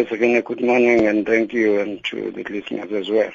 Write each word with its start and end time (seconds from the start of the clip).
Yes, 0.00 0.12
again, 0.12 0.40
good 0.40 0.62
morning 0.62 1.06
and 1.06 1.26
thank 1.26 1.52
you 1.52 1.78
and 1.78 2.02
to 2.04 2.30
the 2.30 2.42
listeners 2.44 2.90
as 2.90 3.10
well. 3.10 3.30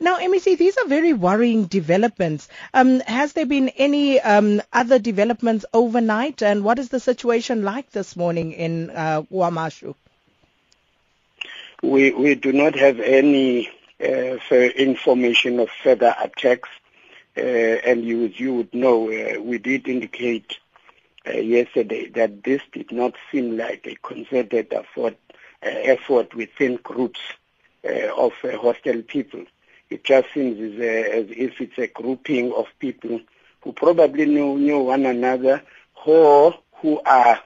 Now, 0.00 0.16
MEC, 0.16 0.56
these 0.56 0.78
are 0.78 0.86
very 0.86 1.12
worrying 1.12 1.66
developments. 1.66 2.48
Um, 2.72 3.00
has 3.00 3.34
there 3.34 3.44
been 3.44 3.68
any 3.68 4.18
um, 4.18 4.62
other 4.72 4.98
developments 4.98 5.66
overnight, 5.74 6.42
and 6.42 6.64
what 6.64 6.78
is 6.78 6.88
the 6.88 7.00
situation 7.00 7.64
like 7.64 7.90
this 7.90 8.16
morning 8.16 8.52
in 8.52 8.88
uh, 8.88 9.20
KwaMashu? 9.30 9.94
We 11.82 12.12
we 12.12 12.34
do 12.34 12.54
not 12.54 12.76
have 12.76 12.98
any 12.98 13.68
uh, 14.02 14.38
information 14.50 15.60
of 15.60 15.68
further 15.84 16.14
attacks, 16.18 16.70
uh, 17.36 17.40
and 17.42 18.06
you 18.06 18.32
you 18.34 18.54
would 18.54 18.72
know 18.72 19.10
uh, 19.12 19.38
we 19.38 19.58
did 19.58 19.86
indicate 19.86 20.56
uh, 21.28 21.32
yesterday 21.32 22.08
that 22.14 22.42
this 22.42 22.62
did 22.72 22.90
not 22.90 23.16
seem 23.30 23.58
like 23.58 23.86
a 23.86 23.96
concerted 23.96 24.72
effort 24.72 25.18
effort 25.62 26.34
within 26.34 26.76
groups 26.82 27.20
of 27.84 28.32
hostile 28.42 29.02
people. 29.02 29.44
It 29.90 30.04
just 30.04 30.28
seems 30.32 30.58
as, 30.80 31.26
if 31.30 31.60
it's 31.60 31.78
a 31.78 31.88
grouping 31.88 32.52
of 32.52 32.66
people 32.78 33.20
who 33.62 33.72
probably 33.72 34.26
knew, 34.26 34.56
knew 34.58 34.78
one 34.78 35.04
another 35.06 35.62
or 36.06 36.54
who 36.76 37.00
are 37.04 37.40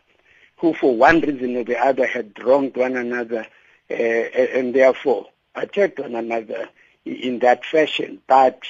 who 0.59 0.73
for 0.75 0.95
one 0.97 1.21
reason 1.21 1.57
or 1.57 1.65
the 1.65 1.79
other 1.79 2.07
had 2.07 2.33
wronged 2.43 2.77
one 2.77 2.97
another 2.97 3.47
uh, 3.91 3.95
and 3.95 4.75
therefore 4.75 5.27
attacked 5.55 5.99
one 5.99 6.15
another 6.15 6.69
in 7.05 7.41
that 7.41 7.65
fashion. 7.65 8.21
But 8.27 8.61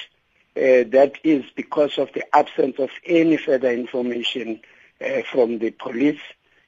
uh, 0.57 0.83
that 0.89 1.13
is 1.23 1.45
because 1.55 1.97
of 1.97 2.11
the 2.13 2.23
absence 2.35 2.79
of 2.79 2.89
any 3.05 3.37
further 3.37 3.71
information 3.71 4.59
uh, 4.99 5.21
from 5.31 5.59
the 5.59 5.71
police 5.71 6.19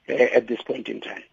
uh, 0.09 0.13
at 0.13 0.47
this 0.47 0.61
point 0.61 0.88
in 0.88 1.02
time. 1.02 1.23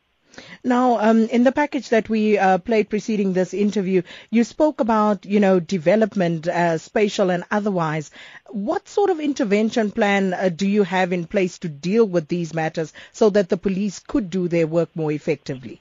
Now, 0.62 0.98
um, 0.98 1.24
in 1.29 1.45
the 1.45 1.52
package 1.52 1.88
that 1.91 2.09
we 2.09 2.38
uh, 2.38 2.59
played 2.59 2.88
preceding 2.88 3.33
this 3.33 3.55
interview, 3.55 4.02
you 4.30 4.45
spoke 4.45 4.80
about, 4.80 5.25
you 5.27 5.41
know, 5.41 5.61
development, 5.61 6.47
uh, 6.48 6.78
spatial 6.78 7.31
and 7.31 7.45
otherwise. 7.50 8.11
What 8.50 8.89
sort 8.89 9.11
of 9.11 9.20
intervention 9.20 9.91
plan 9.91 10.34
uh, 10.34 10.48
do 10.48 10.67
you 10.69 10.83
have 10.84 11.12
in 11.12 11.27
place 11.27 11.58
to 11.58 11.69
deal 11.69 12.05
with 12.05 12.28
these 12.28 12.55
matters 12.55 12.92
so 13.12 13.31
that 13.31 13.48
the 13.48 13.56
police 13.56 13.98
could 13.98 14.31
do 14.31 14.48
their 14.48 14.67
work 14.67 14.91
more 14.95 15.12
effectively? 15.12 15.81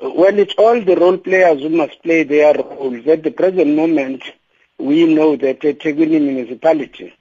Well, 0.00 0.38
it's 0.38 0.54
all 0.58 0.80
the 0.80 0.96
role 0.96 1.18
players 1.18 1.62
who 1.62 1.68
must 1.68 2.02
play 2.02 2.24
their 2.24 2.54
roles. 2.54 3.06
At 3.06 3.22
the 3.22 3.30
present 3.30 3.74
moment, 3.76 4.22
we 4.78 5.12
know 5.14 5.36
that 5.36 5.60
the 5.60 5.74
eThekwini 5.74 6.20
municipality 6.20 7.12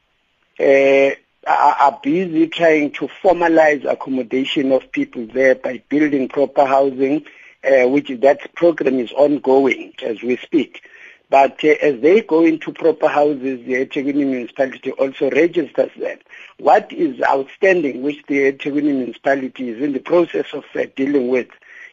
uh, 0.59 1.15
are 1.47 1.99
busy 2.03 2.47
trying 2.47 2.91
to 2.91 3.07
formalize 3.23 3.83
accommodation 3.85 4.71
of 4.71 4.91
people 4.91 5.25
there 5.27 5.55
by 5.55 5.81
building 5.89 6.27
proper 6.29 6.65
housing, 6.65 7.25
uh, 7.63 7.87
which 7.87 8.09
that 8.19 8.53
program 8.55 8.99
is 8.99 9.11
ongoing 9.13 9.93
as 10.03 10.21
we 10.21 10.37
speak. 10.37 10.83
But 11.29 11.63
uh, 11.63 11.69
as 11.81 12.01
they 12.01 12.21
go 12.21 12.43
into 12.43 12.73
proper 12.73 13.07
houses, 13.07 13.65
the 13.65 13.85
eThekwini 13.85 14.25
municipality 14.25 14.91
also 14.91 15.31
registers 15.31 15.91
them. 15.97 16.19
What 16.59 16.91
is 16.91 17.21
outstanding, 17.21 18.03
which 18.03 18.23
the 18.27 18.51
eThekwini 18.51 18.93
municipality 18.93 19.69
is 19.69 19.81
in 19.81 19.93
the 19.93 19.99
process 19.99 20.47
of 20.53 20.65
uh, 20.75 20.85
dealing 20.95 21.29
with, 21.29 21.47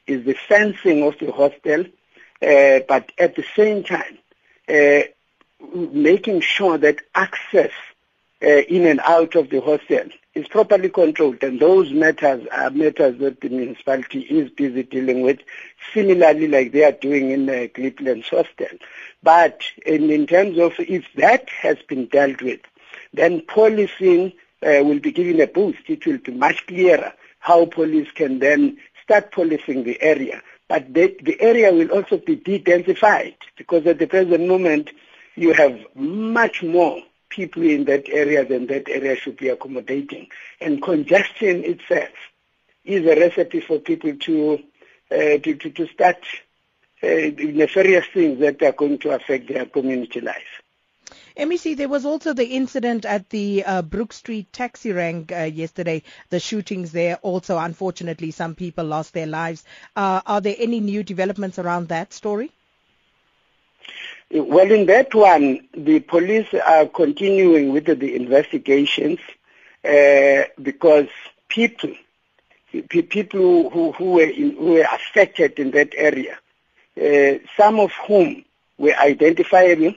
is 0.06 0.24
the 0.24 0.34
fencing 0.48 1.04
of 1.04 1.19
the 1.20 1.30
hostel, 1.32 1.82
uh, 2.42 2.80
but 2.88 3.12
at 3.19 3.36
the 3.36 3.44
same 3.56 3.84
time, 3.84 4.19
uh, 4.69 5.02
making 5.92 6.41
sure 6.41 6.76
that 6.78 6.98
access 7.14 7.72
in 8.41 8.86
and 8.86 9.00
out 9.00 9.34
of 9.34 9.50
the 9.50 9.61
hostel. 9.61 10.08
Is 10.34 10.47
properly 10.47 10.89
controlled 10.89 11.42
and 11.42 11.58
those 11.58 11.91
matters 11.91 12.47
are 12.53 12.70
matters 12.70 13.19
that 13.19 13.41
the 13.41 13.48
municipality 13.48 14.20
is 14.20 14.50
busy 14.50 14.84
dealing 14.84 15.22
with. 15.22 15.41
Similarly 15.92 16.47
like 16.47 16.70
they 16.70 16.84
are 16.84 16.92
doing 16.92 17.33
in 17.33 17.47
the 17.47 17.69
Cleveland 17.69 18.25
hostel. 18.25 18.78
But 19.20 19.62
in, 19.84 20.11
in 20.11 20.28
terms 20.28 20.59
of 20.59 20.75
if 20.78 21.05
that 21.16 21.48
has 21.50 21.78
been 21.89 22.06
dealt 22.06 22.41
with 22.41 22.61
then 23.12 23.43
policing 23.47 24.32
uh, 24.62 24.82
will 24.84 25.00
be 25.00 25.12
given 25.12 25.41
a 25.41 25.47
boost. 25.47 25.81
It 25.87 26.04
will 26.06 26.19
be 26.19 26.32
much 26.32 26.66
clearer 26.66 27.12
how 27.41 27.66
police 27.66 28.10
can 28.12 28.38
then 28.38 28.78
start 29.03 29.32
policing 29.32 29.84
the 29.84 30.00
area. 30.03 30.43
But 30.69 30.93
the, 30.93 31.16
the 31.22 31.41
area 31.41 31.72
will 31.72 31.91
also 31.91 32.19
be 32.19 32.37
de-densified 32.37 33.37
because 33.56 33.87
at 33.87 33.98
the 33.98 34.06
present 34.06 34.47
moment 34.47 34.91
you 35.34 35.53
have 35.54 35.78
much 35.94 36.62
more 36.62 37.03
people 37.28 37.62
in 37.62 37.84
that 37.84 38.09
area, 38.09 38.44
then 38.44 38.66
that 38.66 38.89
area 38.89 39.16
should 39.16 39.37
be 39.37 39.49
accommodating. 39.49 40.28
And 40.61 40.83
congestion 40.83 41.65
itself 41.65 42.11
is 42.84 43.05
a 43.06 43.21
recipe 43.21 43.61
for 43.61 43.78
people 43.78 44.16
to 44.16 44.62
uh, 45.11 45.39
to, 45.39 45.55
to, 45.55 45.71
to 45.71 45.87
start 45.87 46.19
uh, 47.03 47.06
nefarious 47.06 48.06
things 48.12 48.41
that 48.41 48.62
are 48.62 48.72
going 48.72 48.99
to 48.99 49.11
affect 49.11 49.49
their 49.49 49.65
community 49.65 50.21
life. 50.21 50.62
MEC, 51.37 51.77
there 51.77 51.89
was 51.89 52.05
also 52.05 52.33
the 52.33 52.47
incident 52.47 53.05
at 53.05 53.31
the 53.31 53.65
uh, 53.65 53.81
Brook 53.81 54.12
Street 54.12 54.53
taxi 54.53 54.93
rank 54.93 55.31
uh, 55.31 55.45
yesterday, 55.45 56.03
the 56.31 56.41
shootings 56.41 56.91
there. 56.91 57.16
Also, 57.22 57.56
unfortunately, 57.56 58.33
some 58.33 58.56
people 58.56 58.84
lost 58.84 59.15
their 59.15 59.27
lives. 59.27 59.65
Uh, 59.95 60.21
are 60.27 60.41
there 60.41 60.56
any 60.59 60.81
new 60.81 61.05
developments 61.05 61.59
around 61.59 61.89
that 61.89 62.12
story? 62.12 62.50
Well, 64.31 64.71
in 64.71 64.87
that 64.87 65.15
one, 65.15 65.66
the 65.75 66.00
police 66.00 66.53
are 66.53 66.87
continuing 66.87 67.72
with 67.72 67.87
the 67.87 68.15
investigations 68.15 69.21
uh, 69.83 70.43
because 70.61 71.09
people, 71.49 71.94
people 72.89 73.71
who, 73.71 73.93
who, 73.93 74.12
were 74.12 74.25
in, 74.28 74.55
who 74.56 74.72
were 74.75 74.87
affected 74.93 75.59
in 75.59 75.71
that 75.71 75.94
area, 75.97 76.39
uh, 77.00 77.39
some 77.56 77.81
of 77.81 77.91
whom 78.06 78.44
were 78.77 78.94
identifiable, 78.97 79.94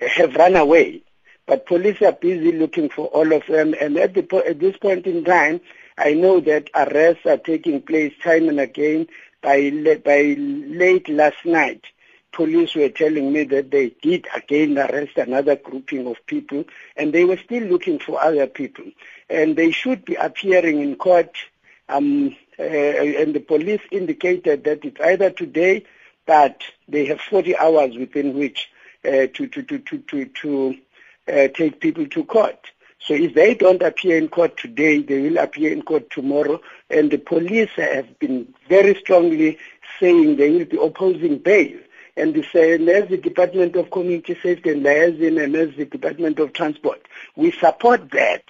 have 0.00 0.34
run 0.34 0.56
away. 0.56 1.02
But 1.46 1.66
police 1.66 2.02
are 2.02 2.12
busy 2.12 2.50
looking 2.50 2.88
for 2.88 3.06
all 3.06 3.32
of 3.32 3.46
them. 3.46 3.74
And 3.80 3.96
at, 3.98 4.14
the, 4.14 4.42
at 4.44 4.58
this 4.58 4.76
point 4.78 5.06
in 5.06 5.24
time, 5.24 5.60
I 5.96 6.14
know 6.14 6.40
that 6.40 6.70
arrests 6.74 7.24
are 7.26 7.36
taking 7.36 7.82
place 7.82 8.14
time 8.20 8.48
and 8.48 8.58
again. 8.58 9.06
By, 9.42 9.70
by 10.02 10.34
late 10.38 11.06
last 11.10 11.44
night, 11.44 11.82
police 12.34 12.74
were 12.74 12.88
telling 12.88 13.32
me 13.32 13.44
that 13.44 13.70
they 13.70 13.94
did 14.02 14.26
again 14.34 14.76
arrest 14.78 15.16
another 15.16 15.56
grouping 15.56 16.06
of 16.06 16.16
people 16.26 16.64
and 16.96 17.12
they 17.12 17.24
were 17.24 17.38
still 17.38 17.62
looking 17.62 17.98
for 17.98 18.22
other 18.22 18.46
people. 18.46 18.84
And 19.30 19.56
they 19.56 19.70
should 19.70 20.04
be 20.04 20.14
appearing 20.16 20.80
in 20.80 20.96
court 20.96 21.36
um, 21.88 22.36
uh, 22.58 22.62
and 22.62 23.34
the 23.34 23.40
police 23.40 23.80
indicated 23.90 24.64
that 24.64 24.84
it's 24.84 25.00
either 25.00 25.30
today, 25.30 25.84
but 26.26 26.62
they 26.88 27.06
have 27.06 27.20
40 27.20 27.56
hours 27.56 27.96
within 27.96 28.36
which 28.38 28.70
uh, 29.04 29.26
to, 29.34 29.46
to, 29.48 29.62
to, 29.62 29.78
to, 29.78 30.24
to, 30.26 30.74
uh, 31.26 31.48
take 31.48 31.80
people 31.80 32.06
to 32.06 32.24
court. 32.24 32.70
So 33.00 33.12
if 33.14 33.34
they 33.34 33.54
don't 33.54 33.82
appear 33.82 34.16
in 34.16 34.28
court 34.28 34.56
today, 34.56 35.02
they 35.02 35.20
will 35.20 35.38
appear 35.38 35.72
in 35.72 35.82
court 35.82 36.10
tomorrow. 36.10 36.60
And 36.88 37.10
the 37.10 37.18
police 37.18 37.70
have 37.76 38.18
been 38.18 38.54
very 38.68 38.94
strongly 38.94 39.58
saying 40.00 40.36
they 40.36 40.50
will 40.50 40.64
be 40.64 40.78
opposing 40.78 41.38
bail 41.38 41.78
and 42.16 42.34
the 42.34 42.44
same 42.52 42.88
as 42.88 43.08
the 43.08 43.16
Department 43.16 43.76
of 43.76 43.90
Community 43.90 44.38
Safety 44.40 44.70
and 44.70 44.82
Liaison 44.82 45.38
and 45.38 45.56
as 45.56 45.74
the 45.76 45.84
Department 45.84 46.38
of 46.38 46.52
Transport. 46.52 47.06
We 47.36 47.50
support 47.50 48.10
that. 48.12 48.44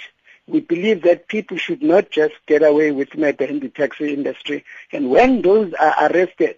We 0.47 0.61
believe 0.61 1.03
that 1.03 1.29
people 1.29 1.57
should 1.57 1.83
not 1.83 2.11
just 2.11 2.35
get 2.47 2.63
away 2.63 2.91
with 2.91 3.17
murder 3.17 3.45
in 3.45 3.61
the 3.61 3.71
taxi 3.71 4.13
industry. 4.13 4.65
And 4.93 5.11
when 5.11 5.41
those 5.41 5.73
are 5.75 6.11
arrested, 6.11 6.57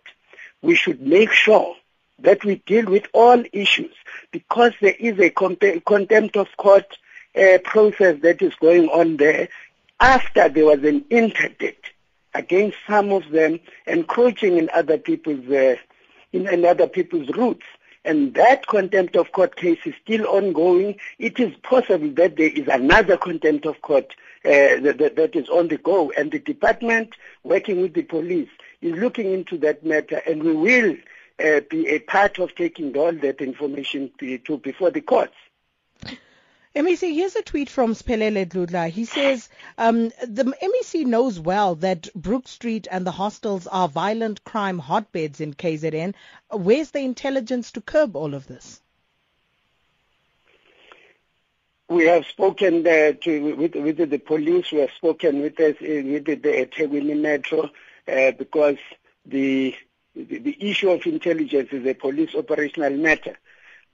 we 0.63 0.75
should 0.75 1.01
make 1.01 1.31
sure 1.31 1.77
that 2.19 2.45
we 2.45 2.57
deal 2.67 2.87
with 2.87 3.07
all 3.13 3.45
issues 3.53 3.95
because 4.33 4.73
there 4.81 4.97
is 4.99 5.19
a 5.21 5.31
contempt 5.31 6.37
of 6.37 6.49
court 6.57 6.99
uh, 7.37 7.59
process 7.63 8.21
that 8.23 8.43
is 8.43 8.55
going 8.57 8.89
on 8.89 9.19
there 9.19 9.49
after 10.01 10.49
there 10.49 10.65
was 10.65 10.83
an 10.83 11.05
interdict 11.11 11.93
against 12.35 12.77
some 12.87 13.13
of 13.13 13.29
them 13.31 13.61
encroaching 13.87 14.57
in 14.57 14.69
other 14.71 14.99
people's 14.99 15.49
uh, 15.51 15.77
in, 16.37 16.49
in 16.49 16.65
other 16.65 16.87
people's 16.87 17.29
routes. 17.31 17.65
And 18.05 18.35
that 18.35 18.69
contempt 18.69 19.17
of 19.17 19.33
court 19.33 19.57
case 19.57 19.81
is 19.85 19.95
still 20.05 20.27
ongoing. 20.27 20.97
It 21.19 21.41
is 21.41 21.53
possible 21.63 22.11
that 22.11 22.37
there 22.37 22.51
is 22.51 22.69
another 22.69 23.17
contempt 23.17 23.67
of 23.67 23.83
court 23.83 24.15
uh, 24.45 24.79
that, 24.81 25.15
that 25.17 25.35
is 25.35 25.49
on 25.49 25.69
the 25.69 25.79
go. 25.79 26.13
And 26.17 26.31
the 26.31 26.39
department, 26.39 27.15
working 27.43 27.81
with 27.81 27.95
the 27.95 28.03
police, 28.03 28.49
is 28.81 28.95
looking 28.97 29.33
into 29.33 29.59
that 29.59 29.85
matter. 29.85 30.23
And 30.25 30.45
we 30.45 30.53
will 30.53 30.97
uh, 31.45 31.63
be 31.69 31.89
a 31.89 31.99
part 31.99 32.39
of 32.39 32.55
taking 32.55 32.97
all 32.97 33.13
that 33.13 33.41
information 33.41 34.13
to, 34.21 34.39
to 34.39 34.59
before 34.59 34.93
the 34.93 35.01
courts. 35.01 35.35
MEC, 36.77 37.15
here's 37.15 37.35
a 37.35 37.43
tweet 37.43 37.71
from 37.71 37.95
Spelele 37.95 38.45
Dludla. 38.47 38.91
He 38.91 39.07
says, 39.07 39.49
um, 39.79 40.11
the 40.27 40.45
MEC 40.45 41.07
knows 41.07 41.41
well 41.41 41.75
that 41.77 42.13
Brook 42.15 42.47
Street 42.47 42.87
and 42.91 43.07
the 43.07 43.13
hostels 43.13 43.67
are 43.67 43.89
violent 43.89 44.45
crime 44.45 44.79
hotbeds 44.79 45.41
in 45.41 45.55
KZN. 45.55 46.13
Where's 46.51 46.91
the 46.91 47.01
intelligence 47.01 47.73
to 47.73 47.81
curb 47.81 48.15
all 48.15 48.35
of 48.35 48.47
this? 48.47 48.83
We 51.89 52.05
have 52.05 52.27
spoken 52.27 52.87
uh, 52.87 53.13
to, 53.23 53.55
with, 53.55 53.75
with, 53.75 54.11
the 54.11 54.19
police. 54.19 54.71
We 54.71 54.81
have 54.81 54.93
spoken 54.97 55.41
with, 55.41 55.59
us, 55.59 55.77
with 55.81 56.27
the, 56.27 56.35
the 56.35 57.15
Metro 57.15 57.71
uh, 58.07 58.33
because 58.33 58.77
the, 59.25 59.75
the, 60.15 60.39
the 60.39 60.57
issue 60.61 60.91
of 60.91 61.07
intelligence 61.07 61.71
is 61.73 61.87
a 61.87 61.95
police 61.95 62.35
operational 62.35 62.91
matter. 62.91 63.39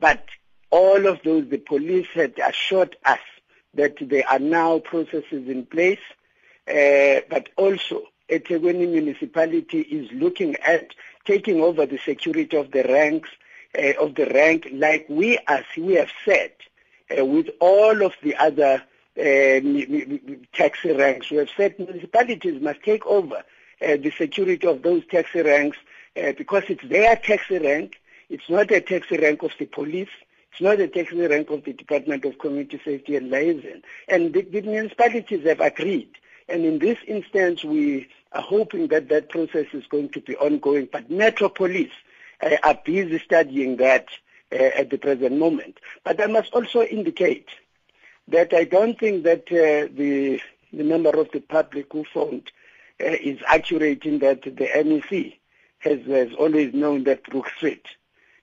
But 0.01 0.25
all 0.73 1.07
of 1.07 1.21
those, 1.23 1.49
the 1.49 1.59
police 1.59 2.09
had 2.15 2.33
assured 2.39 2.97
us 3.05 3.21
that 3.75 3.97
there 4.01 4.27
are 4.29 4.39
now 4.39 4.79
processes 4.79 5.49
in 5.49 5.67
place, 5.67 6.01
uh, 6.67 7.21
but 7.31 7.51
also 7.57 8.03
eThekwini 8.31 8.89
municipality 8.91 9.81
is 9.81 10.11
looking 10.13 10.57
at 10.57 10.89
taking 11.27 11.61
over 11.61 11.87
the 11.87 11.99
security 11.99 12.57
of 12.57 12.71
the 12.73 12.83
ranks 12.85 13.29
uh, 13.79 13.93
of 14.01 14.15
the 14.15 14.27
rank, 14.27 14.69
like 14.73 15.07
we 15.09 15.39
as 15.47 15.65
we 15.77 15.95
have 15.95 16.11
said, 16.25 16.53
uh, 17.17 17.25
with 17.25 17.49
all 17.61 18.03
of 18.03 18.15
the 18.23 18.35
other 18.37 18.83
uh, 19.19 19.61
taxi 20.55 20.93
ranks. 20.93 21.31
We 21.31 21.37
have 21.37 21.51
said 21.55 21.79
municipalities 21.79 22.63
must 22.63 22.83
take 22.83 23.05
over 23.07 23.37
uh, 23.37 23.97
the 23.97 24.13
security 24.17 24.67
of 24.67 24.83
those 24.83 25.05
taxi 25.07 25.43
ranks 25.43 25.77
uh, 26.17 26.33
because 26.37 26.65
it's 26.69 26.85
their 26.89 27.15
taxi 27.17 27.59
rank. 27.59 28.01
It's 28.31 28.49
not 28.49 28.71
a 28.71 28.81
taxi 28.81 29.19
rank 29.19 29.43
of 29.43 29.53
the 29.59 29.67
police. 29.67 30.09
It's 30.53 30.61
not 30.61 30.81
a 30.81 30.89
taxi 30.89 31.19
rank 31.19 31.49
of 31.49 31.65
the 31.65 31.73
Department 31.73 32.27
of 32.27 32.39
Community 32.39 32.79
Safety 32.85 33.17
and 33.17 33.31
Liaison. 33.31 33.83
And 34.07 34.35
the, 34.35 34.43
the 34.43 34.61
municipalities 34.61 35.47
have 35.47 35.61
agreed. 35.61 36.11
And 36.47 36.67
in 36.67 36.79
this 36.79 36.99
instance, 37.07 37.65
we 37.65 38.09
are 38.33 38.43
hoping 38.43 38.89
that 38.89 39.09
that 39.09 39.31
process 39.31 39.67
is 39.73 39.87
going 39.87 40.11
to 40.11 40.21
be 40.21 40.37
ongoing. 40.37 40.91
But 40.93 41.11
Metro 41.11 41.49
Police 41.49 41.93
uh, 42.43 42.57
are 42.63 42.79
busy 42.85 43.19
studying 43.19 43.79
that 43.79 44.09
uh, 44.53 44.57
at 44.57 44.91
the 44.91 44.99
present 44.99 45.39
moment. 45.39 45.79
But 46.05 46.21
I 46.21 46.27
must 46.27 46.53
also 46.53 46.83
indicate 46.83 47.49
that 48.29 48.53
I 48.53 48.65
don't 48.65 48.99
think 48.99 49.25
that 49.25 49.51
uh, 49.51 49.89
the 49.97 50.41
the 50.73 50.85
member 50.85 51.11
of 51.11 51.31
the 51.33 51.41
public 51.41 51.93
who 51.93 52.05
phoned 52.13 52.51
uh, 53.01 53.07
is 53.07 53.39
accurate 53.47 54.05
in 54.05 54.21
that 54.21 54.43
the 54.43 54.69
MEC 54.75 55.37
has, 55.81 56.01
has 56.07 56.33
always 56.39 56.73
known 56.73 57.05
that 57.05 57.25
Brook 57.25 57.51
Street 57.57 57.87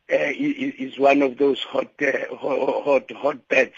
is, 0.10 0.74
is, 0.94 1.00
one 1.00 1.22
of 1.22 1.38
those 1.38 1.62
hot 1.62 1.92
uh, 2.02 2.36
hot 2.36 3.12
hot 3.12 3.48
beds. 3.48 3.74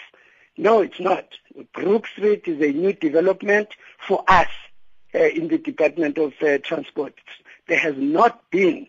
No, 0.58 0.82
it's 0.82 1.00
not. 1.00 1.26
Brook 1.74 2.08
Street 2.08 2.44
is 2.46 2.62
a 2.62 2.72
new 2.72 2.94
development 2.94 3.70
for 4.08 4.24
us 4.28 4.48
uh, 5.14 5.20
in 5.20 5.48
the 5.48 5.58
Department 5.58 6.18
of 6.18 6.34
uh, 6.42 6.58
Transport. 6.60 7.14
There 7.68 7.80
has 7.80 7.96
not 7.98 8.50
been 8.52 8.88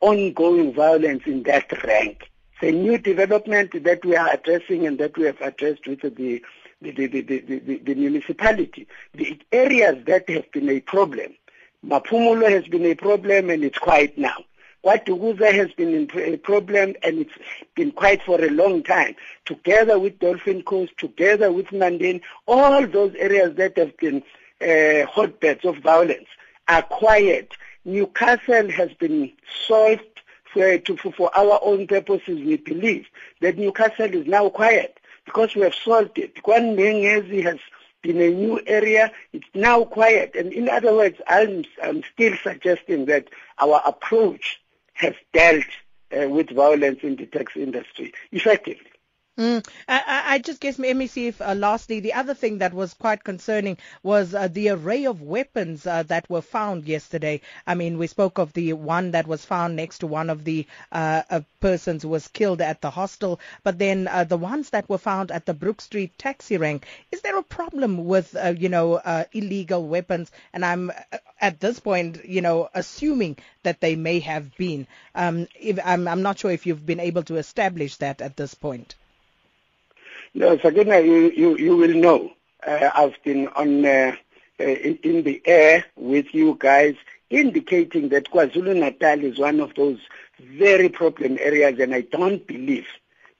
ongoing 0.00 0.72
violence 0.72 1.22
in 1.26 1.42
that 1.44 1.84
rank. 1.84 2.30
It's 2.60 2.74
a 2.74 2.76
new 2.76 2.98
development 2.98 3.82
that 3.84 4.04
we 4.04 4.16
are 4.16 4.32
addressing 4.32 4.86
and 4.86 4.98
that 4.98 5.16
we 5.16 5.24
have 5.24 5.40
addressed 5.40 5.86
with 5.86 6.02
the, 6.02 6.42
the, 6.82 6.92
the, 6.92 7.80
the 7.84 7.94
municipality. 7.94 8.86
The 9.14 9.38
areas 9.52 10.04
that 10.06 10.28
have 10.28 10.50
been 10.52 10.68
a 10.68 10.80
problem, 10.80 11.34
Mapumulo 11.84 12.48
has 12.50 12.66
been 12.66 12.84
a 12.86 12.94
problem 12.94 13.50
and 13.50 13.64
it's 13.64 13.78
quiet 13.78 14.18
now. 14.18 14.36
KwaDukuza 14.84 15.52
has 15.52 15.72
been 15.72 16.08
a 16.14 16.36
problem 16.36 16.94
and 17.02 17.18
it's 17.18 17.32
been 17.74 17.90
quiet 17.90 18.22
for 18.24 18.42
a 18.42 18.48
long 18.48 18.82
time. 18.82 19.16
Together 19.44 19.98
with 19.98 20.18
Dolphin 20.20 20.62
Coast, 20.62 20.92
together 20.98 21.50
with 21.50 21.66
Mandeni, 21.66 22.20
all 22.46 22.86
those 22.86 23.14
areas 23.16 23.56
that 23.56 23.76
have 23.76 23.96
been 23.96 24.22
uh, 24.62 25.04
hotbeds 25.06 25.64
of 25.64 25.78
violence 25.78 26.28
are 26.68 26.82
quiet. 26.82 27.52
Newcastle 27.84 28.70
has 28.70 28.92
been 28.94 29.32
solved 29.66 30.02
for, 30.52 30.78
to, 30.78 30.96
for 30.96 31.36
our 31.36 31.58
own 31.62 31.86
purposes. 31.86 32.38
We 32.38 32.56
believe 32.56 33.06
that 33.40 33.58
Newcastle 33.58 34.14
is 34.14 34.26
now 34.26 34.48
quiet 34.48 35.00
because 35.24 35.54
we 35.56 35.62
have 35.62 35.74
solved 35.74 36.18
it. 36.18 36.36
KwaNdengezi 36.36 37.42
has 37.42 37.58
been 38.02 38.20
a 38.20 38.30
new 38.30 38.60
area. 38.66 39.10
It's 39.32 39.48
now 39.54 39.84
quiet. 39.84 40.36
And 40.36 40.52
in 40.52 40.68
other 40.68 40.94
words, 40.94 41.18
I'm, 41.26 41.64
I'm 41.82 42.04
still 42.14 42.36
suggesting 42.42 43.06
that 43.06 43.28
our 43.58 43.82
approach 43.84 44.60
has 44.98 45.14
dealt 45.32 45.64
uh, 46.16 46.28
with 46.28 46.50
violence 46.50 47.00
in 47.02 47.16
the 47.16 47.26
taxi 47.26 47.62
industry 47.62 48.12
effectively. 48.32 48.87
Mm. 49.38 49.64
I, 49.86 50.24
I, 50.26 50.38
just 50.40 50.60
guess, 50.60 50.80
let 50.80 50.96
me 50.96 51.06
see 51.06 51.28
if 51.28 51.40
uh, 51.40 51.54
lastly, 51.54 52.00
the 52.00 52.14
other 52.14 52.34
thing 52.34 52.58
that 52.58 52.74
was 52.74 52.92
quite 52.94 53.22
concerning 53.22 53.78
was 54.02 54.34
uh, 54.34 54.48
the 54.48 54.70
array 54.70 55.06
of 55.06 55.22
weapons 55.22 55.86
uh, 55.86 56.02
that 56.04 56.28
were 56.28 56.42
found 56.42 56.86
yesterday. 56.86 57.40
I 57.64 57.76
mean, 57.76 57.98
we 57.98 58.08
spoke 58.08 58.38
of 58.38 58.52
the 58.52 58.72
one 58.72 59.12
that 59.12 59.28
was 59.28 59.44
found 59.44 59.76
next 59.76 60.00
to 60.00 60.08
one 60.08 60.28
of 60.28 60.42
the 60.42 60.66
uh, 60.90 61.22
uh, 61.30 61.40
persons 61.60 62.02
who 62.02 62.08
was 62.08 62.26
killed 62.26 62.60
at 62.60 62.80
the 62.80 62.90
hostel, 62.90 63.38
but 63.62 63.78
then 63.78 64.08
uh, 64.08 64.24
the 64.24 64.36
ones 64.36 64.70
that 64.70 64.88
were 64.88 64.98
found 64.98 65.30
at 65.30 65.46
the 65.46 65.54
Brook 65.54 65.82
Street 65.82 66.18
taxi 66.18 66.56
rank. 66.56 66.84
Is 67.12 67.20
there 67.20 67.38
a 67.38 67.44
problem 67.44 68.06
with, 68.06 68.36
you 68.58 68.68
know, 68.68 69.00
illegal 69.32 69.86
weapons? 69.86 70.32
And 70.52 70.64
I'm 70.64 70.90
at 71.40 71.60
this 71.60 71.78
point, 71.78 72.24
you 72.24 72.40
know, 72.40 72.70
assuming 72.74 73.36
that 73.62 73.80
they 73.80 73.94
may 73.94 74.18
have 74.18 74.56
been. 74.56 74.88
Um, 75.14 75.46
if, 75.54 75.78
I'm, 75.84 76.08
I'm 76.08 76.22
not 76.22 76.40
sure 76.40 76.50
if 76.50 76.66
you've 76.66 76.84
been 76.84 76.98
able 76.98 77.22
to 77.24 77.36
establish 77.36 77.98
that 77.98 78.20
at 78.20 78.36
this 78.36 78.54
point. 78.54 78.96
No, 80.34 80.58
Sakina, 80.58 81.00
you, 81.00 81.30
you, 81.30 81.56
you 81.56 81.76
will 81.76 81.94
know. 81.94 82.32
Uh, 82.66 82.90
I've 82.94 83.22
been 83.24 83.48
on 83.48 83.84
uh, 83.84 84.14
uh, 84.60 84.64
in, 84.64 84.98
in, 85.02 85.22
the 85.22 85.40
air 85.44 85.84
with 85.96 86.34
you 86.34 86.56
guys 86.58 86.96
indicating 87.30 88.08
that 88.10 88.30
KwaZulu-Natal 88.30 89.24
is 89.24 89.38
one 89.38 89.60
of 89.60 89.74
those 89.74 89.98
very 90.40 90.88
problem 90.88 91.38
areas 91.40 91.78
and 91.78 91.94
I 91.94 92.02
don't 92.02 92.44
believe 92.46 92.86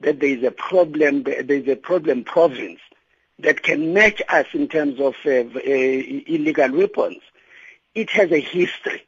that 0.00 0.20
there 0.20 0.30
is 0.30 0.44
a 0.44 0.50
problem, 0.50 1.24
there 1.24 1.50
is 1.50 1.66
a 1.68 1.76
problem 1.76 2.24
province 2.24 2.80
that 3.40 3.62
can 3.62 3.92
match 3.92 4.22
us 4.28 4.46
in 4.52 4.68
terms 4.68 5.00
of 5.00 5.14
uh, 5.26 5.30
uh, 5.30 5.60
illegal 5.60 6.72
weapons. 6.72 7.18
It 7.94 8.10
has 8.10 8.30
a 8.30 8.40
history 8.40 9.04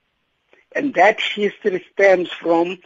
and 0.75 0.95
that 0.95 1.21
history 1.21 1.85
stems 1.93 2.31
from 2.31 2.79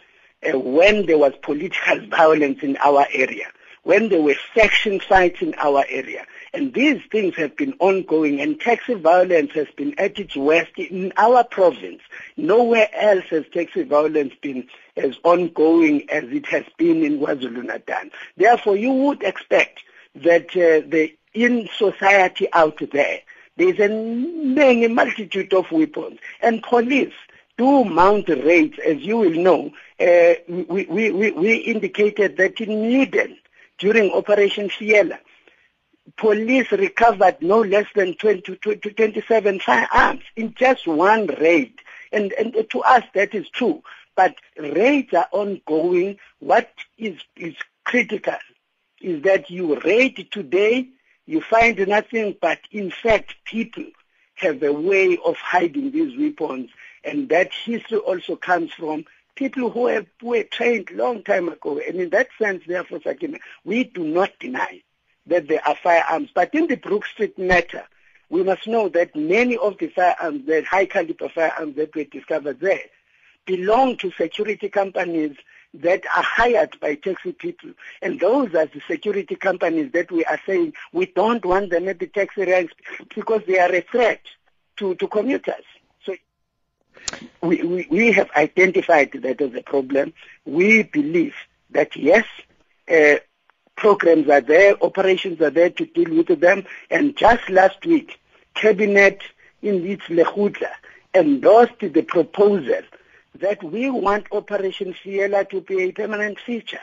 uh, 0.47 0.59
when 0.59 1.05
there 1.05 1.17
was 1.17 1.33
political 1.41 1.99
violence 2.07 2.59
in 2.61 2.77
our 2.77 3.07
area 3.11 3.47
when 3.85 4.09
there 4.09 4.21
were 4.21 4.35
faction 4.53 4.99
fights 4.99 5.41
in 5.41 5.53
our 5.57 5.85
area. 5.89 6.25
And 6.53 6.73
these 6.73 7.01
things 7.11 7.35
have 7.35 7.55
been 7.55 7.75
ongoing 7.79 8.41
and 8.41 8.59
taxi 8.59 8.95
violence 8.95 9.51
has 9.53 9.67
been 9.77 9.97
at 9.99 10.17
its 10.17 10.35
worst 10.35 10.71
in 10.77 11.13
our 11.17 11.43
province. 11.43 12.01
Nowhere 12.35 12.89
else 12.93 13.25
has 13.29 13.45
taxi 13.53 13.83
violence 13.83 14.33
been 14.41 14.67
as 14.97 15.15
ongoing 15.23 16.09
as 16.09 16.23
it 16.25 16.47
has 16.47 16.65
been 16.77 17.03
in 17.03 17.19
KwaZulu-Natal. 17.19 18.09
Therefore, 18.35 18.75
you 18.75 18.91
would 18.91 19.21
expect 19.21 19.81
that 20.15 20.49
uh, 20.51 20.81
the, 20.89 21.15
in 21.35 21.69
society 21.77 22.47
out 22.53 22.81
there, 22.91 23.19
there's 23.57 23.79
a 23.79 23.89
many 23.89 24.87
multitude 24.87 25.53
of 25.53 25.71
weapons 25.71 26.19
and 26.41 26.63
police 26.63 27.13
do 27.57 27.85
mount 27.85 28.29
raids, 28.29 28.79
as 28.85 28.97
you 29.01 29.17
will 29.17 29.29
know. 29.29 29.71
Uh, 29.99 30.33
we, 30.47 30.85
we, 30.85 31.11
we, 31.11 31.31
we 31.31 31.55
indicated 31.57 32.35
that 32.37 32.59
in 32.59 32.69
Newden, 32.69 33.37
during 33.77 34.11
Operation 34.11 34.69
Fiela, 34.69 35.19
police 36.17 36.71
recovered 36.71 37.41
no 37.41 37.61
less 37.61 37.87
than 37.95 38.15
20 38.15 38.57
to 38.57 38.75
27 38.75 39.59
firearms 39.59 40.23
in 40.35 40.53
just 40.53 40.87
one 40.87 41.27
raid. 41.27 41.73
And, 42.11 42.31
and 42.33 42.55
to 42.69 42.81
us, 42.81 43.03
that 43.13 43.33
is 43.33 43.49
true. 43.49 43.83
But 44.15 44.35
raids 44.57 45.13
are 45.13 45.27
ongoing. 45.31 46.17
What 46.39 46.71
is, 46.97 47.19
is 47.35 47.55
critical 47.83 48.37
is 49.01 49.23
that 49.23 49.49
you 49.49 49.79
raid 49.81 50.27
today, 50.31 50.87
you 51.25 51.41
find 51.41 51.77
nothing, 51.87 52.35
but 52.39 52.59
in 52.71 52.91
fact, 52.91 53.35
people 53.45 53.85
have 54.35 54.61
a 54.63 54.71
way 54.71 55.17
of 55.25 55.35
hiding 55.37 55.91
these 55.91 56.17
weapons. 56.17 56.69
And 57.03 57.29
that 57.29 57.51
history 57.53 57.97
also 57.97 58.35
comes 58.35 58.71
from 58.73 59.05
people 59.35 59.69
who, 59.69 59.87
have, 59.87 60.07
who 60.21 60.27
were 60.27 60.43
trained 60.43 60.91
long 60.91 61.23
time 61.23 61.49
ago. 61.49 61.79
And 61.85 61.99
in 61.99 62.09
that 62.09 62.29
sense, 62.41 62.63
therefore, 62.67 63.01
Sakina, 63.03 63.37
we 63.63 63.83
do 63.83 64.03
not 64.03 64.31
deny 64.39 64.81
that 65.27 65.47
there 65.47 65.65
are 65.67 65.75
firearms. 65.75 66.29
But 66.33 66.53
in 66.53 66.67
the 66.67 66.75
Brook 66.77 67.05
Street 67.05 67.37
matter, 67.37 67.83
we 68.29 68.43
must 68.43 68.67
know 68.67 68.89
that 68.89 69.15
many 69.15 69.57
of 69.57 69.77
the 69.77 69.87
firearms, 69.89 70.45
the 70.45 70.63
high 70.63 70.85
caliber 70.85 71.29
firearms 71.29 71.75
that 71.75 71.95
were 71.95 72.05
discovered 72.05 72.59
there, 72.59 72.85
belong 73.45 73.97
to 73.97 74.11
security 74.11 74.69
companies 74.69 75.35
that 75.73 76.05
are 76.15 76.23
hired 76.23 76.79
by 76.79 76.95
taxi 76.95 77.33
people. 77.33 77.71
And 78.01 78.19
those 78.19 78.55
are 78.55 78.65
the 78.65 78.81
security 78.87 79.35
companies 79.35 79.91
that 79.91 80.11
we 80.11 80.23
are 80.25 80.39
saying 80.45 80.73
we 80.93 81.05
don't 81.07 81.45
want 81.45 81.69
them 81.69 81.87
at 81.87 81.99
the 81.99 82.07
taxi 82.07 82.45
ranks 82.45 82.73
because 83.13 83.41
they 83.45 83.59
are 83.59 83.73
a 83.73 83.81
threat 83.81 84.21
to, 84.77 84.95
to 84.95 85.07
commuters 85.07 85.65
we, 87.41 87.63
we, 87.63 87.87
we 87.89 88.11
have 88.11 88.29
identified 88.35 89.11
that 89.13 89.41
as 89.41 89.53
a 89.53 89.61
problem. 89.61 90.13
We 90.45 90.83
believe 90.83 91.35
that 91.71 91.95
yes, 91.95 92.25
uh, 92.91 93.15
programs 93.75 94.29
are 94.29 94.41
there, 94.41 94.81
operations 94.83 95.41
are 95.41 95.49
there 95.49 95.69
to 95.69 95.85
deal 95.85 96.15
with 96.15 96.39
them. 96.39 96.65
And 96.89 97.15
just 97.15 97.49
last 97.49 97.85
week, 97.85 98.19
Cabinet 98.53 99.21
in 99.61 99.85
its 99.85 100.03
Lekgotla 100.03 100.71
endorsed 101.13 101.79
the 101.79 102.01
proposal 102.01 102.81
that 103.35 103.63
we 103.63 103.89
want 103.89 104.27
Operation 104.31 104.93
Fiela 104.93 105.49
to 105.49 105.61
be 105.61 105.83
a 105.83 105.91
permanent 105.91 106.39
feature, 106.39 106.79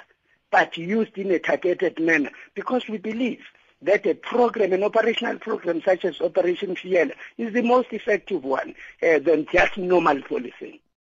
but 0.50 0.76
used 0.76 1.16
in 1.16 1.30
a 1.30 1.38
targeted 1.38 1.98
manner, 1.98 2.30
because 2.54 2.88
we 2.88 2.98
believe 2.98 3.40
that 3.82 4.06
a 4.06 4.14
program, 4.14 4.72
an 4.72 4.82
operational 4.82 5.38
program 5.38 5.82
such 5.82 6.04
as 6.04 6.20
Operation 6.20 6.74
Fiela, 6.74 7.12
is 7.38 7.52
the 7.52 7.62
most 7.62 7.92
effective 7.92 8.44
one 8.44 8.74
uh, 9.02 9.18
than 9.18 9.46
just 9.52 9.76
normal 9.76 10.22
policing. 10.22 10.78